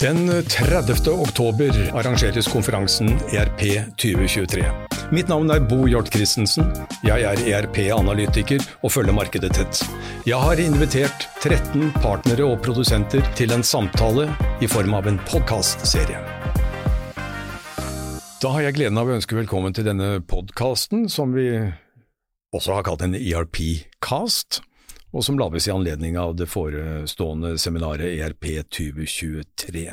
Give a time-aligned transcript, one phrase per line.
[0.00, 1.08] Den 30.
[1.08, 3.60] oktober arrangeres konferansen ERP
[3.96, 4.64] 2023.
[5.14, 6.66] Mitt navn er Bo Hjort Christensen.
[7.06, 9.84] Jeg er ERP-analytiker og følger markedet tett.
[10.26, 14.26] Jeg har invitert 13 partnere og produsenter til en samtale
[14.58, 16.18] i form av en podkastserie.
[18.42, 21.52] Da har jeg gleden av å ønske velkommen til denne podkasten, som vi
[22.50, 24.64] også har kalt en ERP-cast
[25.14, 29.86] og som lages i anledning av det forestående seminaret ERP 2023.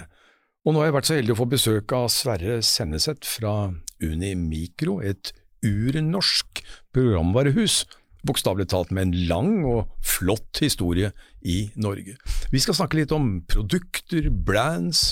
[0.65, 3.55] Og nå har jeg vært så heldig å få besøk av Sverre Senneset fra
[4.01, 5.33] Unimikro, et
[5.65, 6.61] urnorsk
[6.93, 7.83] programvarehus,
[8.25, 11.11] bokstavelig talt med en lang og flott historie
[11.41, 12.17] i Norge.
[12.53, 15.11] Vi skal snakke litt om produkter, brands,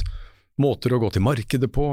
[0.61, 1.89] måter å gå til markedet på,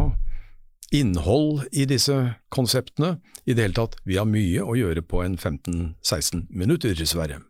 [0.96, 2.16] innhold i disse
[2.52, 3.16] konseptene.
[3.44, 7.40] I det hele tatt, vi har mye å gjøre på en 15–16 minutter, Sverre.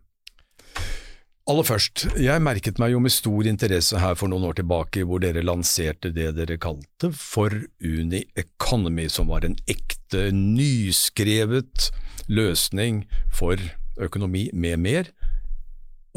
[1.47, 5.21] Aller først, jeg merket meg jo med stor interesse her for noen år tilbake hvor
[5.23, 11.85] dere lanserte det dere kalte for Uni Economy, som var en ekte, nyskrevet
[12.27, 13.63] løsning for
[13.95, 15.11] økonomi med mer,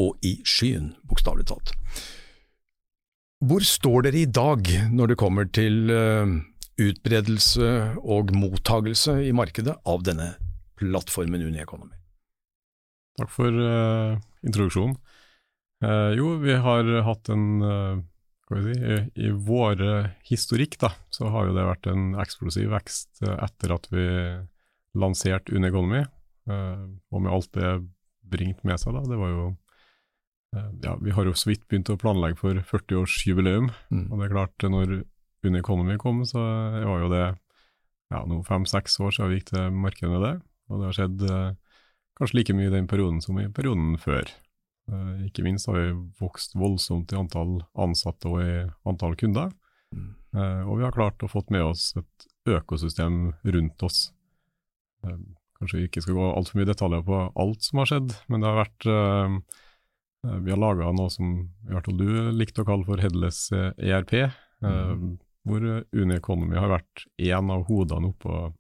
[0.02, 1.70] og i skyen, bokstavelig talt.
[3.46, 6.26] Hvor står dere i dag når det kommer til uh,
[6.74, 7.70] utbredelse
[8.02, 10.32] og mottagelse i markedet av denne
[10.80, 11.94] plattformen Uni Economy?
[13.20, 14.98] Takk for uh, introduksjonen.
[15.84, 17.46] Eh, jo, vi har hatt en
[18.50, 19.82] hva skal vi si, i, i vår
[20.26, 24.06] historikk da, så har jo det vært en eksplosiv vekst eh, etter at vi
[24.98, 26.02] lanserte Uneconomy,
[26.50, 26.82] eh,
[27.14, 27.76] og med alt det
[28.30, 28.96] bringt med seg.
[28.96, 29.44] da, det var jo
[30.54, 34.04] uh, ja, Vi har jo så vidt begynt å planlegge for 40-årsjubileum, mm.
[34.10, 34.92] og det er klart, når
[35.46, 40.12] Uneconomy kom, så var jo det ja, nå fem-seks år siden vi gikk til markedet
[40.12, 40.34] med det,
[40.70, 41.26] og det har skjedd
[42.20, 44.30] kanskje like mye i den perioden som i perioden før.
[44.90, 48.54] Eh, ikke minst har vi vokst voldsomt i antall ansatte og i
[48.88, 49.52] antall kunder.
[49.94, 50.08] Mm.
[50.34, 54.08] Eh, og vi har klart å fått med oss et økosystem rundt oss.
[55.06, 55.18] Eh,
[55.60, 58.50] kanskje vi ikke skal gå altfor mye detaljer på alt som har skjedd, men det
[58.50, 58.92] har vært
[60.20, 61.28] Vi har laga noe som
[61.64, 64.28] i hvert fall du likte å kalle for Headless ERP,
[64.60, 65.14] mm.
[65.48, 65.64] hvor
[65.96, 68.50] Uneconomy har vært én av hodene oppå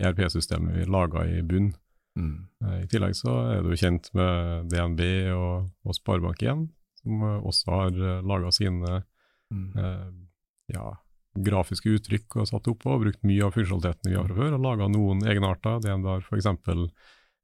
[0.00, 1.74] ERP-systemet vi laga i bunn.
[2.18, 2.34] Mm.
[2.82, 5.00] I tillegg så er du kjent med DNB
[5.32, 6.66] og, og Sparebank1,
[7.00, 9.00] som også har eh, laga sine
[9.52, 9.64] mm.
[9.80, 10.10] eh,
[10.74, 10.90] ja,
[11.32, 14.68] grafiske uttrykk og satt opp og brukt mye av funksjonaliteten vi har fra før, og
[14.68, 15.80] laga noen egenarter.
[15.84, 16.50] DNB har f.eks.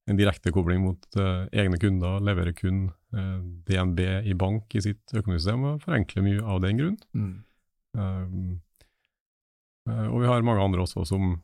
[0.09, 2.87] en direktekobling mot eh, egne kunder, leverer kun
[3.17, 6.99] eh, DNB i bank i sitt økonomisystem, og forenkler mye av den grunn.
[7.17, 7.37] Mm.
[7.99, 8.49] Um,
[9.89, 11.39] og vi har mange andre også som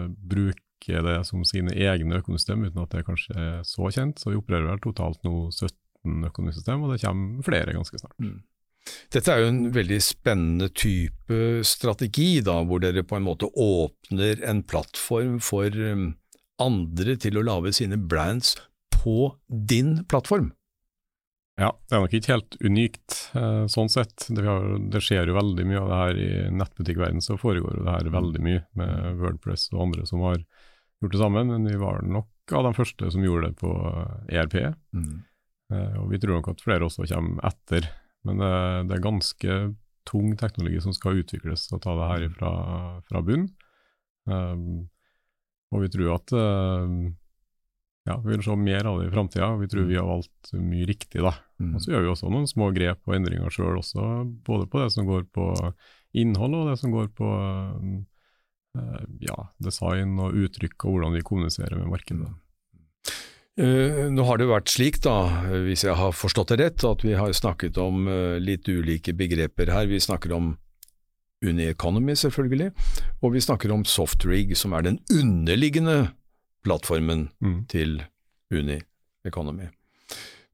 [0.00, 4.18] bruker bruker det som sine egne økonomisystem, uten at det kanskje er så kjent.
[4.18, 8.16] Så vi opererer vel totalt nå 17 økonomisystem, og det kommer flere ganske snart.
[8.18, 8.42] Mm.
[9.12, 14.40] Dette er jo en veldig spennende type strategi, da, hvor dere på en måte åpner
[14.42, 16.14] en plattform for um,
[16.58, 18.56] andre til å lage sine brands
[18.90, 20.52] på din plattform.
[21.60, 24.24] Ja, det er nok ikke helt unikt eh, sånn sett.
[24.32, 27.96] Det, har, det, skjer jo veldig mye av det her i nettbutikkverdenen, så foregår det
[27.98, 30.40] her veldig mye med Wordpress og andre som har
[31.00, 33.70] gjort det sammen, men vi var nok av de første som gjorde det på
[34.28, 34.56] ERP.
[34.96, 35.22] Mm.
[35.72, 37.88] Eh, og vi tror nok at flere også kommer etter.
[38.26, 38.54] Men det,
[38.90, 39.60] det, er ganske
[40.08, 42.34] tung teknologi som skal utvikles og ta det her mm.
[42.36, 42.52] fra,
[43.08, 43.48] fra bunn.
[44.28, 44.90] Um,
[45.70, 47.14] og vi tror at um,
[48.08, 49.52] ja, vi vil se mer av det i framtida.
[49.60, 51.22] Vi tror vi har valgt mye riktig.
[51.24, 51.32] da.
[51.62, 51.72] Mm.
[51.76, 54.10] Og Så gjør vi også noen små grep og endringer sjøl også,
[54.44, 55.48] både på det som går på
[56.18, 58.09] innhold og det som går på um, Eh,
[59.20, 62.30] ja, design og uttrykk og hvordan vi kommuniserer med markedet.
[63.60, 65.16] Uh, nå har det vært slik, da,
[65.66, 69.72] hvis jeg har forstått det rett, at vi har snakket om uh, litt ulike begreper
[69.74, 69.90] her.
[69.90, 70.54] Vi snakker om
[71.44, 72.70] Unieconomy, selvfølgelig,
[73.24, 76.12] og vi snakker om Softrig, som er den underliggende
[76.64, 77.60] plattformen mm.
[77.72, 78.02] til
[78.52, 79.70] Unieconomy.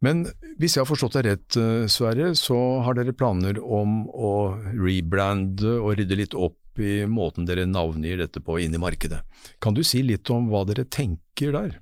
[0.04, 0.26] Men
[0.60, 1.56] hvis jeg har forstått deg rett,
[1.90, 4.34] Sverre, så har dere planer om å
[4.76, 9.22] rebrande og rydde litt opp i måten dere navngir dette på inn i markedet.
[9.62, 11.78] Kan du si litt om hva dere tenker der?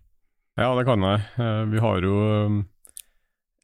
[0.55, 1.25] Ja, det kan jeg.
[1.43, 2.15] Eh, vi har jo
[2.47, 2.61] um,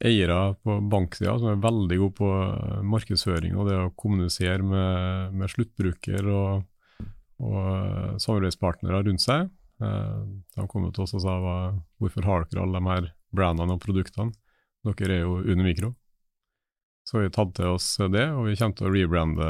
[0.03, 5.37] eiere på banksida som er veldig gode på uh, markedsføring og det å kommunisere med,
[5.39, 6.65] med sluttbruker og,
[7.39, 9.49] og uh, samarbeidspartnere rundt seg.
[9.81, 11.31] De kom til oss og sa
[11.97, 14.29] hvorfor har dere alle de her brandene og produktene?
[14.85, 15.89] Dere er jo under mikro.
[17.09, 19.47] Så vi har tatt til oss det, og vi kommer til å rebrande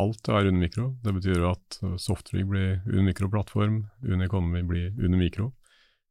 [0.00, 0.90] alt er Unimikro.
[1.02, 5.52] Det betyr at Softrig blir Unimikro-plattform, Uneconomy blir Unimikro.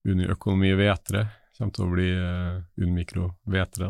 [0.06, 1.24] Uniøkonomi V3
[1.58, 3.90] kommer til å bli uh, Unimikro V3.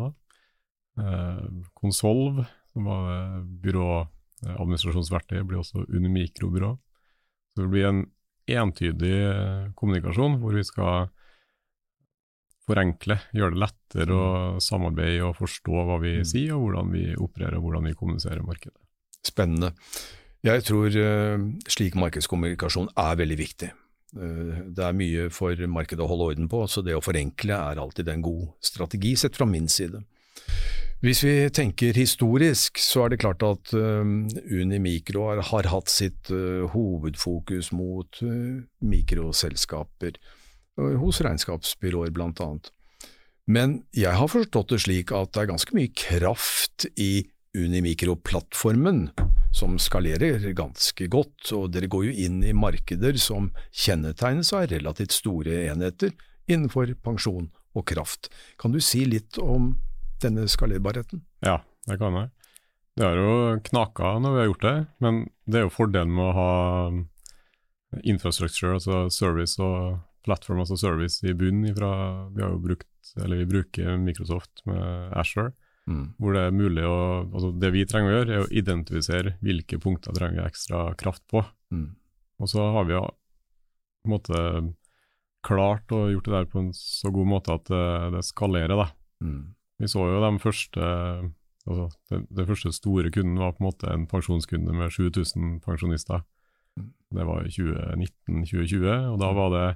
[0.99, 1.41] Uh,
[1.75, 6.75] Konsolv, som var byråadministrasjonsverktøy, blir også Unimikrobyrå.
[7.55, 8.05] Så det blir en
[8.45, 9.17] entydig
[9.79, 11.07] kommunikasjon hvor vi skal
[12.65, 14.27] forenkle, gjøre det lettere å
[14.63, 16.27] samarbeide og forstå hva vi mm.
[16.27, 18.84] sier, og hvordan vi opererer og hvordan vi kommuniserer markedet.
[19.25, 19.73] Spennende.
[20.45, 21.41] Jeg tror uh,
[21.71, 23.71] slik markedskommunikasjon er veldig viktig.
[24.15, 27.81] Uh, det er mye for markedet å holde orden på, så det å forenkle er
[27.81, 30.03] alltid en god strategi, sett fra min side.
[31.01, 36.29] Hvis vi tenker historisk, så er det klart at uh, Unimikro har, hatt sitt
[36.75, 38.21] hovedfokus mot
[38.85, 40.17] mikroselskaper
[40.75, 42.69] hos regnskapsbyråer blant annet.
[43.45, 49.09] Men jeg har forstått det slik at det er ganske mye kraft i Unimikro-plattformen,
[49.55, 55.15] som skalerer ganske godt, og dere går jo inn i markeder som kjennetegnes av relativt
[55.15, 56.13] store enheter
[56.51, 58.29] innenfor pensjon og kraft.
[58.61, 59.73] Kan du si litt om
[60.23, 61.23] denne skalerbarheten?
[61.45, 62.31] Ja, det kan jeg.
[62.95, 66.29] Det har jo knaka når vi har gjort det, men det er jo fordelen med
[66.29, 66.51] å ha
[68.07, 71.91] infrastructure, altså service og platform altså service i bunn ifra
[72.33, 72.89] Vi har jo brukt,
[73.21, 75.51] eller vi bruker Microsoft med Asher,
[75.89, 76.05] mm.
[76.21, 79.79] hvor det er mulig å altså Det vi trenger å gjøre, er å identifisere hvilke
[79.81, 81.43] punkter trenger vi ekstra kraft på.
[81.73, 81.93] Mm.
[82.41, 84.41] Og så har vi på en måte
[85.45, 87.87] klart å gjort det der på en så god måte at det,
[88.17, 88.87] det skalerer, da.
[89.23, 89.41] Mm.
[89.81, 90.85] Vi så jo de første
[91.65, 96.21] altså den, den, første store kunden var på en måte en pensjonskunde med 7000 pensjonister.
[96.77, 96.91] Mm.
[97.17, 99.67] Det var i 2019-2020, og da var det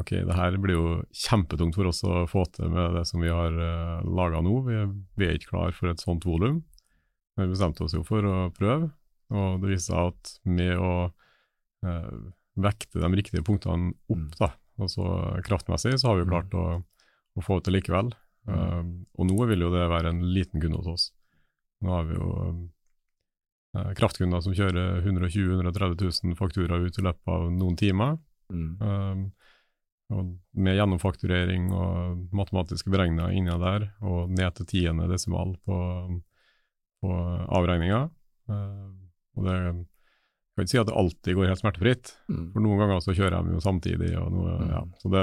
[0.00, 0.90] ok, det her blir jo
[1.24, 4.54] kjempetungt for oss å få til med det som vi har uh, eh, laga nå.
[4.68, 4.78] Vi,
[5.18, 6.62] vi, er ikke klar for et sånt volum.
[7.36, 8.90] Men vi bestemte oss jo for å prøve,
[9.32, 12.16] og det viste seg at med å uh,
[12.60, 14.34] vekte de riktige punktene opp, mm.
[14.36, 14.50] da,
[14.82, 15.06] altså
[15.46, 16.66] kraftmessig, så har vi jo klart å,
[17.36, 18.12] å få til likevel.
[18.48, 18.84] Uh,
[19.16, 21.08] og nå vil jo det være en liten kunde hos oss.
[21.82, 22.32] Nå har vi jo
[23.78, 28.20] uh, kraftkunder som kjører 120 000-130 000 fakturaer ut i løpet av noen timer.
[28.52, 28.72] Mm.
[28.84, 29.24] Um,
[30.12, 35.78] og med gjennomfakturering og matematiske beregninger inni der, og ned til tiende desimal på,
[37.02, 37.16] på
[37.58, 38.04] avregninga.
[38.50, 38.92] Uh,
[39.38, 39.56] og det
[40.52, 42.48] jeg kan ikke si at det alltid går helt smertefritt, mm.
[42.52, 44.10] for noen ganger så kjører jeg jo samtidig.
[44.20, 44.66] og noe, mm.
[44.68, 44.82] ja.
[45.00, 45.22] Så det,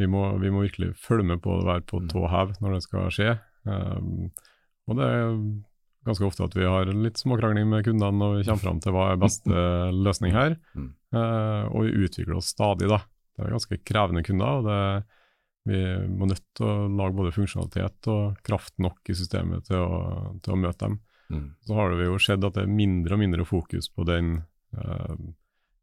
[0.00, 2.06] vi, må, vi, må, virkelig følge med på å være på mm.
[2.08, 3.34] tå hev når det skal skje.
[3.68, 4.30] Um,
[4.88, 5.28] og det er
[6.08, 8.96] ganske ofte at vi har en litt småkrangling med kundene når vi kommer fram til
[8.96, 10.56] hva er beste løsning her.
[10.72, 13.02] Uh, og vi utvikler oss stadig, da.
[13.40, 14.60] Det er ganske krevende kunder.
[14.60, 14.80] og det,
[15.70, 20.00] Vi må nødt til å lage både funksjonalitet og kraft nok i systemet til å,
[20.44, 21.00] til å møte dem.
[21.30, 21.46] Mm.
[21.62, 24.42] Så har det jo skjedd at det er mindre og mindre fokus på den
[24.76, 25.16] eh,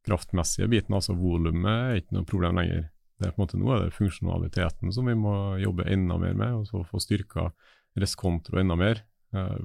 [0.08, 0.96] kraftmessige biten.
[0.98, 2.88] altså Volumet er ikke noe problem lenger.
[3.18, 6.36] Det er på en måte Nå er det funksjonaliteten som vi må jobbe enda mer
[6.38, 7.50] med, og så få styrka
[7.98, 9.04] reskontro enda mer.
[9.34, 9.60] Eh,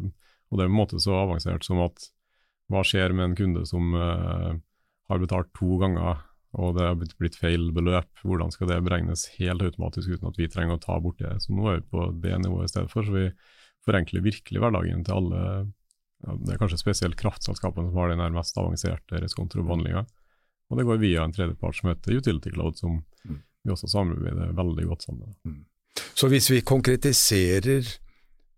[0.53, 2.11] og det er på en måte så avansert som at
[2.73, 4.53] hva skjer med en kunde som eh,
[5.11, 6.23] har betalt to ganger
[6.53, 8.11] og det har blitt, feil beløp.
[8.21, 11.33] Hvordan skal det beregnes helt automatisk uten at vi trenger å ta bort det?
[11.41, 13.29] Så nå er vi på det nivået i stedet for, så vi
[13.87, 15.45] forenkler virkelig hverdagen til alle.
[16.23, 20.05] Ja, det er kanskje spesielt kraftselskapene som har den mest avanserte reskontrobehandlinga.
[20.71, 23.41] Og det går via en tredjepart som heter Utility Cloud, som mm.
[23.65, 25.35] vi også samarbeider veldig godt sammen med.
[25.49, 25.59] Mm.
[26.15, 27.89] Så hvis vi konkretiserer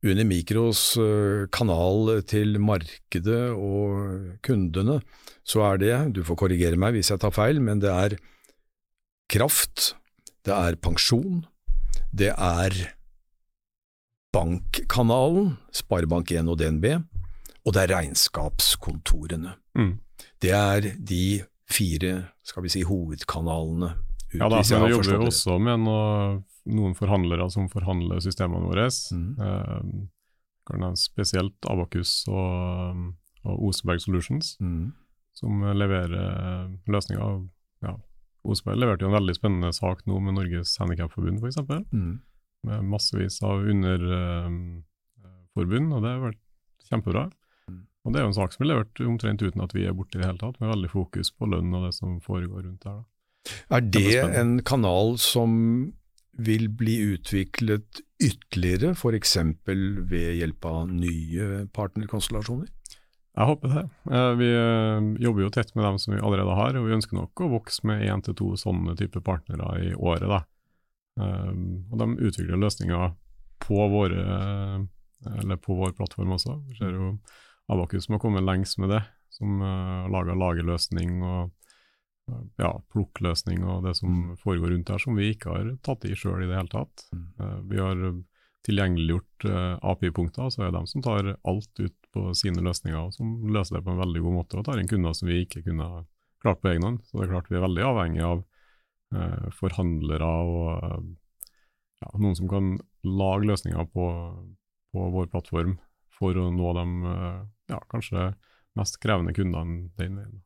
[0.04, 4.98] Unimikros eh, kanal til markedet og kundene,
[5.44, 8.18] så er det, du får korrigere meg hvis jeg tar feil, men det er
[9.32, 9.94] kraft,
[10.44, 11.46] det er pensjon,
[12.12, 12.76] det er
[14.34, 16.86] bankkanalen, Sparebank1 og DNB,
[17.64, 19.56] og det er regnskapskontorene.
[19.78, 19.94] Mm.
[20.42, 21.26] Det er de
[21.70, 23.94] fire skal vi si, hovedkanalene.
[24.34, 26.10] ja da, men vi jobber jo også med noe
[26.64, 28.88] noen forhandlere som forhandler systemene våre.
[29.12, 29.30] Mm.
[29.44, 33.02] Eh, spesielt Abakus og,
[33.44, 34.92] og Oseberg Solutions, mm.
[35.36, 37.42] som leverer løsninger.
[37.84, 37.98] Ja,
[38.44, 41.58] Oseberg leverte jo en veldig spennende sak nå med Norges Handikapforbund, f.eks.
[41.92, 42.20] Mm.
[42.68, 44.84] Med massevis av underforbund,
[45.88, 46.42] eh, og det har vært
[46.90, 47.22] kjempebra.
[47.70, 47.82] Mm.
[48.04, 50.18] Og Det er jo en sak som blir levert omtrent uten at vi er borte
[50.18, 52.96] i det hele tatt, med veldig fokus på lønn og det som foregår rundt der.
[53.00, 53.04] Da.
[53.76, 55.50] Er det en kanal som
[56.36, 59.36] vil bli utviklet ytterligere, f.eks.
[59.66, 62.70] ved hjelp av nye partnerkonstellasjoner?
[63.34, 63.82] Jeg håper det.
[64.14, 67.18] Eh, vi eh, jobber jo tett med dem som vi allerede har, og vi ønsker
[67.18, 70.28] nok å vokse med én til to sånne type partnere i året.
[70.30, 70.40] da.
[71.18, 71.50] Eh,
[71.90, 73.16] og de utvikler løsninger
[73.64, 74.22] på, våre,
[75.64, 76.60] på vår plattform også.
[76.68, 77.16] Vi ser jo
[77.72, 79.00] Abakus som har kommet lengst med det,
[79.32, 79.62] som
[80.12, 81.54] laga lagerløsning og
[82.60, 84.36] ja, plukkløsning og det som mm.
[84.40, 87.04] foregår rundt her, som vi ikke har tatt i sjøl i det hele tatt.
[87.12, 87.26] Mm.
[87.40, 88.06] Uh, vi har
[88.64, 93.12] tilgjengeliggjort uh, API-punkter, så er det dem som tar alt ut på sine løsninger, og
[93.16, 95.64] som løser det på en veldig god måte, og tar inn kunder som vi ikke
[95.66, 95.88] kunne
[96.44, 97.00] klart på egen hånd.
[97.08, 98.42] Så det er klart vi er veldig avhengig av
[99.16, 101.06] eh, forhandlere og eh,
[102.04, 102.74] ja, noen som kan
[103.08, 104.08] lage løsninger på,
[104.92, 105.78] på, vår plattform
[106.14, 107.40] for å nå de eh,
[107.72, 108.32] ja, kanskje
[108.78, 110.42] mest krevende kundene den veien.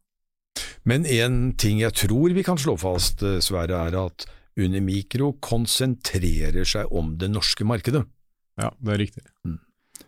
[0.89, 4.25] Men en ting jeg tror vi kan slå fast, eh, Sverre, er at
[4.59, 8.07] Unimikro konsentrerer seg om det norske markedet.
[8.59, 9.25] Ja, det er riktig.
[9.47, 9.59] Mm.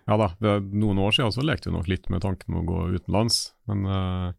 [0.09, 2.67] Ja da, det, noen år siden så lekte vi nok litt med tanken om å
[2.67, 4.33] gå utenlands, men uh,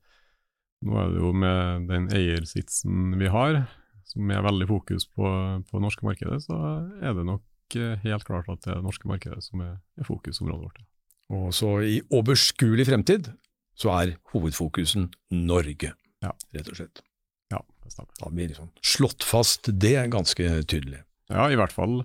[0.83, 3.61] nå er det jo med den eiersitsen vi har,
[4.09, 5.27] som er veldig fokus på,
[5.63, 6.57] på det norske markedet, så
[6.99, 10.09] er det nok uh, helt klart at det er det norske markedet som er, er
[10.09, 10.83] fokusområdet vårt.
[11.31, 13.31] Og så i overskuelig fremtid
[13.79, 15.93] så er hovedfokusen Norge,
[16.23, 16.33] ja.
[16.57, 17.03] rett og slett.
[17.51, 18.13] Ja, det stemmer.
[18.19, 21.03] Da blir vi liksom slått fast det ganske tydelig.
[21.31, 22.01] Ja, i hvert fall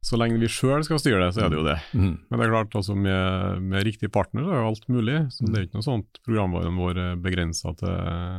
[0.00, 1.76] så lenge vi sjøl skal styre det, så er det jo det.
[1.92, 2.12] Mm.
[2.30, 5.16] Men det er klart, altså med, med riktig partner så er jo alt mulig.
[5.34, 7.98] så Det er ikke noe sånt programvaren vår er begrensa til,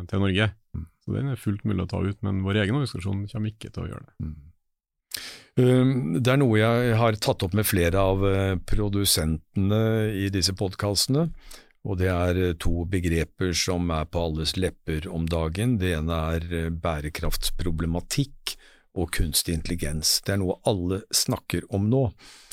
[0.10, 0.48] til, Norge.
[0.74, 0.88] Mm.
[1.04, 3.86] Så Den er fullt mulig å ta ut, men vår egen organisasjon kommer ikke til
[3.86, 4.16] å gjøre det.
[4.26, 4.40] Mm.
[5.62, 9.82] Um, det er noe jeg har tatt opp med flere av eh, produsentene
[10.18, 11.28] i disse podkastene.
[11.88, 15.78] Og det er eh, to begreper som er på alles lepper om dagen.
[15.82, 18.56] Det ene er eh, bærekraftsproblematikk
[19.00, 20.20] og kunstig intelligens.
[20.26, 22.04] Det er noe alle snakker om nå.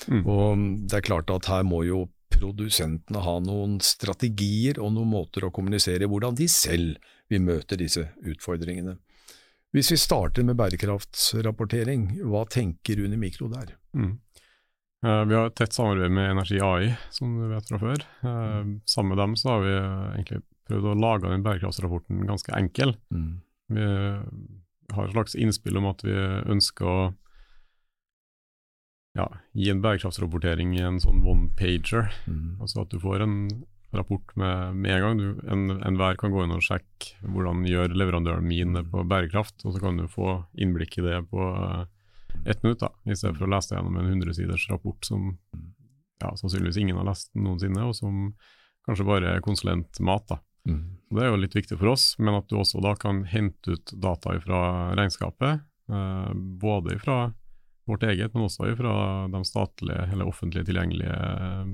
[0.06, 0.23] Mm.
[0.23, 5.47] Og det er klart at her må jo produsentene ha noen strategier og noen måter
[5.49, 8.97] å kommunisere hvordan de selv vil møte disse utfordringene.
[9.75, 13.75] Hvis vi starter med bærekraftsrapportering, hva tenker Unimikro der?
[13.92, 14.14] Mm.
[15.07, 18.02] Uh, vi har et tett samarbeid med Energi AI, som du vet fra før.
[18.25, 22.97] Uh, sammen med dem så har vi egentlig prøvd å lage den bærekraftsrapporten ganske enkel.
[23.14, 23.31] Mm.
[23.69, 23.87] Vi
[24.97, 27.00] har et slags innspill om at vi ønsker å
[29.19, 29.26] ja,
[29.57, 32.12] gi en bærekraftsrapportering i en sånn one-pager.
[32.28, 32.59] Mm.
[32.62, 33.37] Altså at du får en
[33.97, 35.21] rapport med, med en gang.
[35.49, 39.62] Enhver en, en kan gå inn og sjekke hvordan gjør leverandøren min det på bærekraft,
[39.64, 41.87] og så kan du få innblikk i det på uh,
[42.44, 45.32] ett minutt, da, i stedet for å lese det gjennom en 100-siders rapport som
[46.18, 48.32] ja, sannsynligvis ingen har lest noensinne, og som
[48.88, 50.28] kanskje bare er konsulentmat.
[50.28, 50.40] da.
[50.68, 50.85] Mm.
[51.11, 53.92] Det er jo litt viktig for oss, men at du også da kan hente ut
[53.97, 54.62] data fra
[54.99, 55.64] regnskapet.
[55.88, 57.32] Eh, både fra
[57.88, 58.94] vårt eget, men også fra
[59.32, 61.70] de statlige eller offentlig tilgjengelige eh,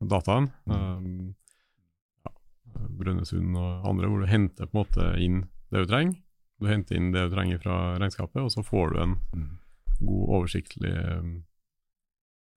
[0.00, 0.52] dataene.
[0.64, 0.74] Mm.
[0.76, 2.34] Eh, ja,
[3.02, 6.20] Brønnøysund og andre, hvor du henter på en måte inn det du trenger.
[6.60, 9.50] Du henter inn det du trenger fra regnskapet, og så får du en mm.
[10.00, 11.32] God, oversiktlig eh,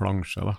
[0.01, 0.57] plansje da,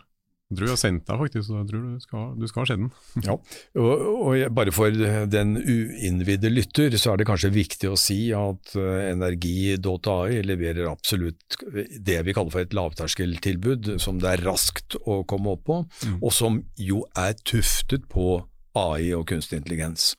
[0.55, 2.75] jeg tror jeg har sendt deg, faktisk, så jeg tror du skal, du skal se
[2.79, 2.91] den.
[3.27, 3.35] ja,
[3.81, 4.99] og, og, Bare for
[5.33, 11.57] den uinnvidde lytter, så er det kanskje viktig å si at eh, Energi.ai leverer absolutt
[11.65, 16.21] det vi kaller for et lavterskeltilbud, som det er raskt å komme opp på, mm.
[16.21, 18.37] og som jo er tuftet på
[18.79, 20.13] AI og kunstig intelligens.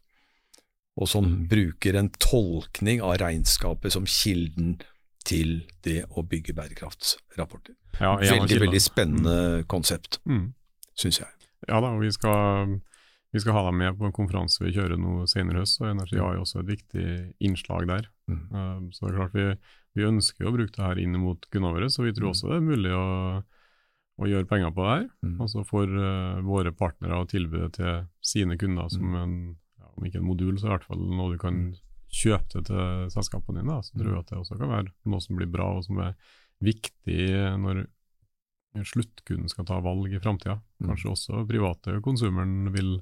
[0.99, 4.77] Og som bruker en tolkning av regnskapet som kilden
[5.25, 5.55] til
[5.85, 7.75] det å bygge bærekraftsrapporter.
[7.99, 9.65] Ja, veldig, veldig spennende mm.
[9.71, 10.49] konsept, mm.
[10.99, 11.47] syns jeg.
[11.69, 12.75] Ja da, og vi skal,
[13.33, 15.89] vi skal, ha dem med på en konferanse vi kjører nå senere i høst, og
[15.93, 17.07] Energi har jo også et viktig
[17.47, 18.09] innslag der.
[18.29, 18.43] Mm.
[18.51, 19.47] Uh, så det er klart vi,
[19.97, 22.33] vi, ønsker å bruke det her inn mot kundene våre, så vi tror mm.
[22.35, 23.07] også det er mulig å,
[24.21, 25.09] å gjøre penger på det her.
[25.25, 25.35] Mm.
[25.47, 28.05] Altså for uh, våre partnere å tilby det til
[28.35, 29.19] sine kunder som mm.
[29.23, 29.35] en,
[29.79, 31.67] ja, om ikke en modul, så i hvert fall noe du kan
[32.15, 33.81] kjøpe det til selskapene dine.
[33.83, 36.15] Så tror jeg at det også kan være noe som blir bra, og som er
[36.63, 37.27] viktig
[37.61, 37.85] når
[38.83, 40.57] sluttkunden skal ta valg i framtida.
[40.81, 40.89] Mm.
[40.89, 42.97] Kanskje også private konsumeren vil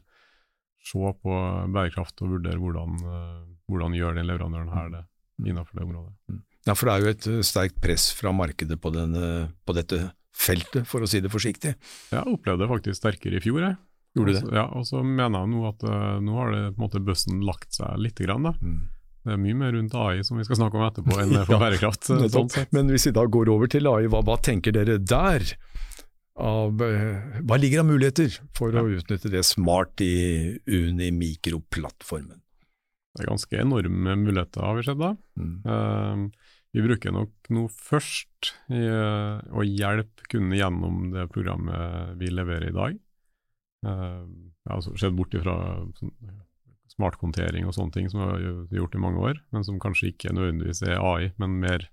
[0.84, 1.38] se på
[1.74, 3.38] bærekraft og vurdere hvordan, eh,
[3.72, 5.48] hvordan gjør den leverandøren her det mm.
[5.48, 6.14] innenfor det området.
[6.30, 6.42] Mm.
[6.68, 9.32] Ja, for det er jo et eh, sterkt press fra markedet på, denne,
[9.64, 10.02] på dette
[10.34, 11.76] feltet, for å si det forsiktig.
[12.12, 13.64] Jeg opplevde det faktisk sterkere i fjor.
[13.64, 13.80] Jeg.
[14.14, 14.50] Gjorde det?
[14.54, 15.84] Ja, og så mener jeg nå at
[16.22, 18.20] nå har det på en måte bøssen lagt seg litt.
[18.22, 18.52] Grann, da.
[18.62, 18.84] Mm.
[19.24, 21.60] Det er mye mer rundt AI som vi skal snakke om etterpå enn for ja,
[21.62, 22.10] bærekraft.
[22.10, 25.46] Sånn Men hvis vi da går over til AI, hva, hva tenker dere der?
[26.44, 28.82] Av, eh, hva ligger av muligheter for ja.
[28.82, 32.42] å utnytte det smart i Unimikro-plattformen?
[33.14, 35.12] Det er ganske enorme muligheter, har vi sett da.
[35.38, 35.56] Mm.
[35.62, 42.32] Uh, vi bruker nok nå først i, uh, å hjelpe kundene gjennom det programmet vi
[42.34, 42.98] leverer i dag.
[43.86, 45.56] Uh, jeg har altså sett bort ifra
[46.00, 46.16] sånn,
[46.94, 50.34] smartkontering og sånne ting som vi har gjort i mange år, men som kanskje ikke
[50.36, 51.88] nødvendigvis er AI, men mer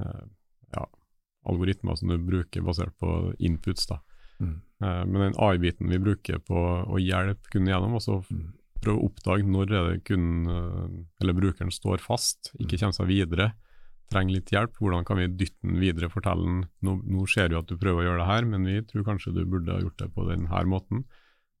[0.00, 0.24] eh,
[0.76, 0.86] ja,
[1.48, 3.86] algoritmer som du bruker basert på inputs.
[3.90, 4.00] da.
[4.40, 4.56] Mm.
[4.84, 8.46] Eh, men den AI-biten vi bruker på å hjelpe kunden gjennom, og så mm.
[8.82, 12.82] prøve å oppdage når er det kunden eh, eller brukeren står fast, ikke mm.
[12.84, 13.52] kommer seg videre,
[14.12, 14.76] trenger litt hjelp.
[14.80, 18.02] Hvordan kan vi dytte den videre, fortelle den nå, nå ser vi at du prøver
[18.02, 20.64] å gjøre det her, men vi tror kanskje du burde ha gjort det på denne
[20.68, 21.06] måten.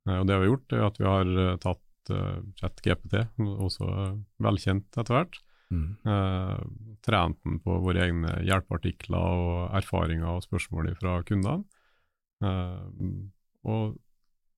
[0.08, 3.86] Eh, og Det vi har gjort, er at vi har eh, tatt ChatGPT, også
[4.42, 5.38] velkjent etter hvert,
[5.72, 5.86] mm.
[6.08, 6.58] uh,
[7.06, 11.62] trent den på våre egne hjelpeartikler og erfaringer og spørsmål fra kundene.
[12.42, 12.86] Uh,
[13.62, 13.98] og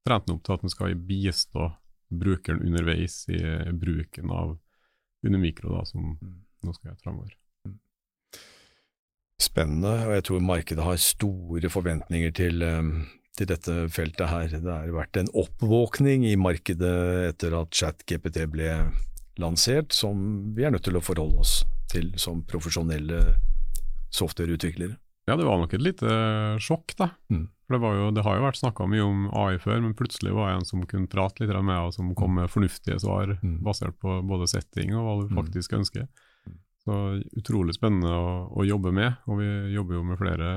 [0.06, 1.70] trent den opp til at den skal bistå
[2.14, 3.40] brukeren underveis i
[3.72, 4.56] bruken av
[5.24, 6.38] Unimikro, da, som mm.
[6.66, 7.36] nå skal gjøre framover.
[7.64, 7.76] Mm.
[9.40, 12.90] Spennende, og jeg tror markedet har store forventninger til um
[13.38, 14.52] til dette feltet her.
[14.52, 16.94] Det har vært en oppvåkning i markedet
[17.32, 18.70] etter at ChatGPT ble
[19.42, 23.22] lansert, som vi er nødt til å forholde oss til som profesjonelle
[24.14, 24.96] softwareutviklere.
[25.26, 26.08] Ja, det var nok et lite
[26.62, 27.14] sjokk, da.
[27.32, 27.48] Mm.
[27.64, 30.50] For det, jo, det, har jo vært snakka mye om AI før, men plutselig var
[30.50, 33.56] det en som kunne prate litt med og som kom med fornuftige svar mm.
[33.64, 35.38] basert på både setting og hva du mm.
[35.40, 35.78] faktisk mm.
[35.80, 36.06] ønsker.
[36.84, 36.98] Så
[37.40, 40.50] utrolig spennende å, å, jobbe med, og vi jobber jo med flere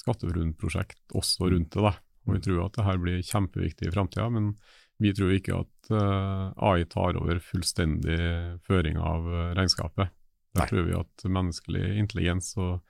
[0.00, 1.84] SkatteFUNN-prosjekt også rundt det.
[1.84, 1.92] da.
[2.28, 4.52] Og vi tror at det her blir kjempeviktig i framtida, men
[4.98, 8.18] vi tror ikke at uh, AI tar over fullstendig
[8.66, 10.10] føring av uh, regnskapet.
[10.56, 10.68] Der Nei.
[10.70, 12.80] tror vi at menneskelig intelligens og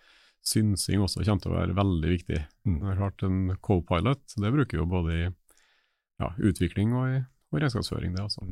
[0.47, 2.41] synsing også kommer til å være veldig viktig.
[2.69, 2.79] Mm.
[2.81, 7.19] Det er klart En co-pilot det bruker vi både i ja, utvikling og i
[7.49, 8.15] og regnskapsføring.
[8.15, 8.45] det altså.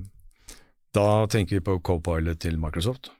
[0.96, 3.10] Da tenker vi på co-pilot til Microsoft?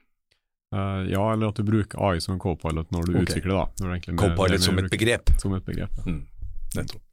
[0.75, 3.27] Uh, ja, eller at du bruker AI som co-pilot når du okay.
[3.27, 3.53] utvikler.
[3.57, 3.99] da.
[4.21, 5.33] Co-pilot som et begrep?
[5.41, 6.09] Som et begrep, ja.
[6.09, 6.23] Mm.
[6.75, 7.06] Nettopp.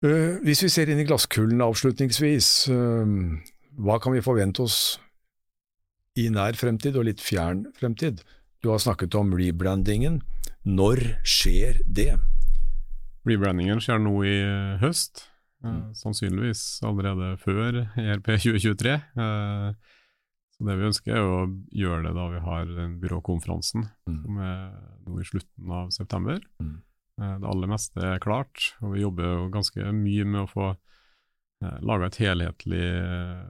[0.00, 3.10] Uh, hvis vi ser inn i glasskulen avslutningsvis, uh,
[3.84, 4.96] hva kan vi forvente oss
[6.16, 8.22] i nær fremtid og litt fjern fremtid?
[8.64, 10.22] Du har snakket om rebrandingen.
[10.64, 12.14] Når skjer det?
[13.28, 14.34] Rebrandingen skjer nå i
[14.80, 15.26] høst,
[15.68, 18.96] uh, sannsynligvis allerede før ERP 2023.
[20.56, 21.44] så det vi ønsker er å
[21.76, 24.20] gjøre det da vi har den byråkonferansen, mm.
[24.24, 24.64] som er
[25.04, 26.40] nå i slutten av september.
[27.20, 30.68] Eh, det aller meste er klart, og vi jobber jo ganske mye med å få
[30.72, 33.46] eh, laga et helhetlig eh,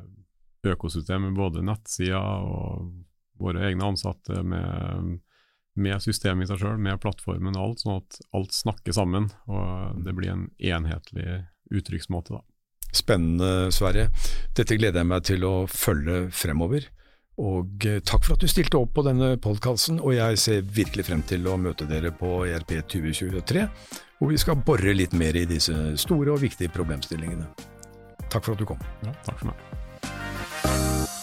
[0.70, 2.90] økosystem med både nettsider og
[3.40, 5.20] våre egne ansatte, med,
[5.80, 10.02] med systemet i seg sjøl, med plattformen og alt, sånn at alt snakker sammen og
[10.04, 11.40] det blir en enhetlig
[11.70, 12.36] uttrykksmåte.
[12.36, 12.44] da.
[12.92, 14.10] Spennende, Sverre.
[14.58, 16.90] Dette gleder jeg meg til å følge fremover.
[17.40, 21.06] Og eh, takk for at du stilte opp på denne podkasten, og jeg ser virkelig
[21.08, 23.64] frem til å møte dere på ERP 2023,
[24.20, 27.48] hvor vi skal bore litt mer i disse store og viktige problemstillingene.
[28.28, 28.84] Takk for at du kom.
[29.06, 31.18] Ja, takk for meg.